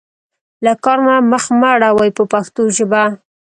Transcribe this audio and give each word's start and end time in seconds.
له 0.65 0.73
کار 0.83 0.97
نه 1.07 1.15
مخ 1.31 1.43
مه 1.59 1.69
اړوئ 1.75 2.09
په 2.17 2.23
پښتو 2.31 2.61
ژبه. 2.77 3.03